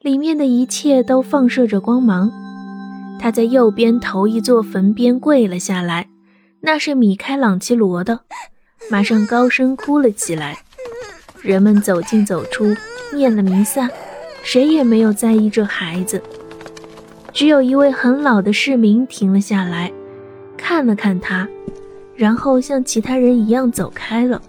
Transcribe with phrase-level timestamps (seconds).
[0.00, 2.30] 里面的一切都放射着光芒。
[3.18, 6.08] 他在右边头一座坟边跪了下来，
[6.60, 8.20] 那是米开朗基罗的，
[8.88, 10.56] 马上高声哭了起来。
[11.42, 12.72] 人们走进走出，
[13.12, 13.90] 念了弥撒，
[14.44, 16.22] 谁也没有在意这孩子。
[17.32, 19.92] 只有一位很老的市民停了下来，
[20.56, 21.48] 看了看他，
[22.14, 24.40] 然后像其他人一样走开了。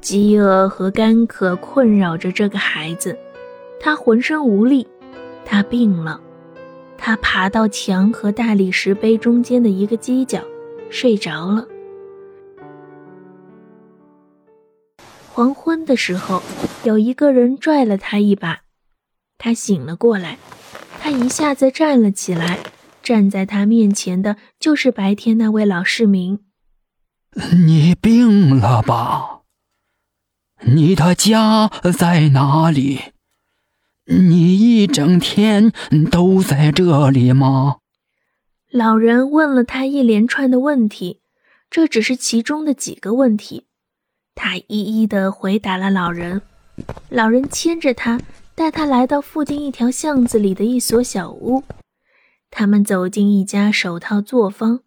[0.00, 3.14] 饥饿和干渴困扰着这个孩子，
[3.80, 4.86] 他浑身无力，
[5.44, 6.20] 他病了。
[6.96, 10.42] 他爬到墙和大理石碑中间的一个犄角，
[10.90, 11.66] 睡着了。
[15.32, 16.42] 黄昏的时候，
[16.82, 18.62] 有一个人拽了他一把，
[19.38, 20.38] 他醒了过来。
[21.00, 22.58] 他一下子站了起来，
[23.04, 26.40] 站在他面前的就是白天那位老市民。
[27.66, 29.42] 你病了吧？
[30.62, 33.00] 你的家在哪里？
[34.08, 35.72] 你一整天
[36.10, 37.76] 都在这里吗？
[38.70, 41.20] 老人问了他一连串的问题，
[41.70, 43.66] 这只是其中的几个问题。
[44.34, 46.42] 他一一的回答了老人。
[47.08, 48.20] 老人牵着他。
[48.54, 51.62] 带他来到附近一条巷子里的一所小屋，
[52.50, 54.80] 他们走进一家手套作坊。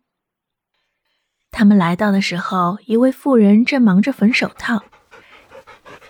[1.51, 4.83] 他们来到的时候，一位妇人正忙着缝手套。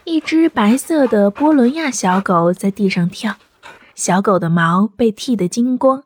[0.04, 3.36] 一只白色的波伦亚小狗在地上跳，
[3.96, 6.04] 小狗的毛被剃得精光，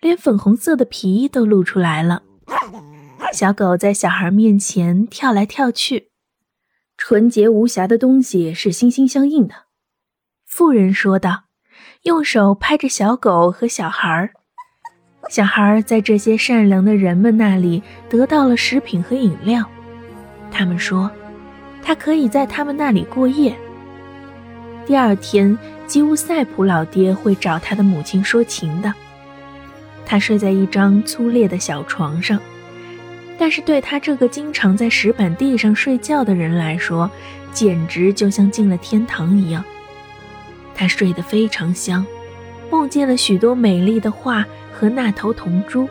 [0.00, 2.22] 连粉红色的皮都露出来了。
[3.32, 6.10] 小狗在小孩面前跳来跳去。
[6.96, 9.54] 纯洁无瑕的东西是心心相印的。
[10.46, 11.44] 妇人说道，
[12.02, 14.30] 用手拍着小狗和小孩。
[15.28, 19.64] 小孩在这些善良的人们那里得到了食品和饮料。
[20.50, 21.10] 他们说，
[21.88, 23.56] 他可以在他们那里过夜。
[24.84, 28.92] 第二天，吉乌塞普老爹会找他的母亲说情的。
[30.04, 32.38] 他睡在一张粗劣的小床上，
[33.38, 37.10] 但是对他这个经常在石板地上睡觉的人来说，
[37.54, 39.64] 简直就像进了天堂一样。
[40.74, 42.04] 他睡得非常香，
[42.70, 45.88] 梦见了许多美丽的画和那头铜猪。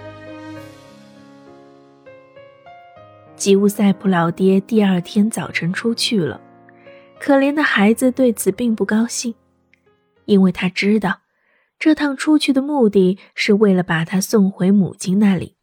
[3.48, 6.42] 吉乌塞普老爹第二天早晨出去了，
[7.18, 9.34] 可怜的孩子对此并不高兴，
[10.26, 11.22] 因为他知道
[11.80, 15.56] 这趟出去的目的是为了把他送回母亲那里。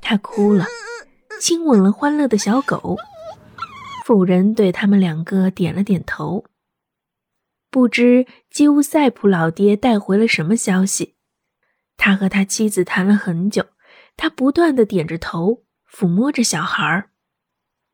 [0.00, 0.66] 他哭了，
[1.40, 2.96] 亲吻了欢乐的小狗。
[4.04, 6.44] 妇人对他们两个点了点头。
[7.70, 11.14] 不知基乌塞普老爹带回了什么消息？
[11.96, 13.66] 他和他妻子谈了很久，
[14.16, 15.62] 他不断的点着头，
[15.92, 17.10] 抚摸着小孩儿。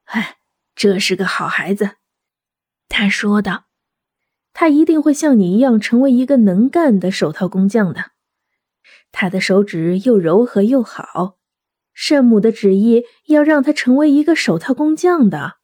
[0.04, 0.36] 哎，
[0.74, 1.96] 这是个好孩子，
[2.88, 3.64] 他说道。
[4.54, 8.12] 他一定会像你一样成为一个能干的手套工匠的。
[9.12, 11.38] 他的手指又柔和又好，
[11.92, 15.58] 圣母的旨意要让他成为一个手套工匠的。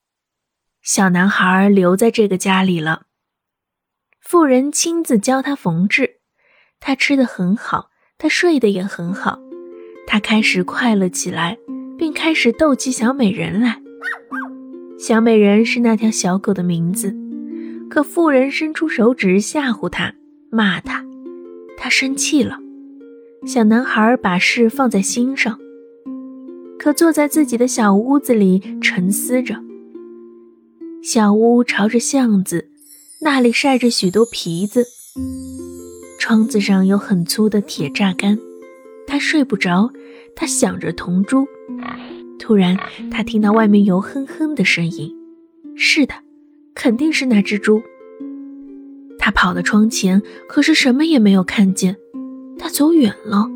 [0.80, 3.06] 小男孩留在这个家里了。
[4.20, 6.20] 妇人亲自教他缝制，
[6.78, 9.40] 他吃得很好，他睡得也很好，
[10.06, 11.58] 他开始快乐起来，
[11.98, 13.80] 并开始逗起小美人来。
[14.98, 17.14] 小美人是那条小狗的名字，
[17.90, 20.14] 可妇人伸出手指吓唬他，
[20.50, 21.04] 骂他，
[21.76, 22.58] 他生气了。
[23.46, 25.58] 小男孩把事放在心上，
[26.78, 29.56] 可坐在自己的小屋子里沉思着。
[31.02, 32.70] 小屋朝着巷子。
[33.20, 34.84] 那里晒着许多皮子，
[36.20, 38.38] 窗子上有很粗的铁栅杆。
[39.06, 39.90] 他睡不着，
[40.36, 41.48] 他想着铜珠。
[42.46, 42.76] 突然，
[43.10, 45.10] 他听到外面有哼哼的声音。
[45.74, 46.12] 是的，
[46.74, 47.82] 肯定是那只猪。
[49.18, 51.96] 他跑到窗前，可是什么也没有看见。
[52.58, 53.48] 他走远了。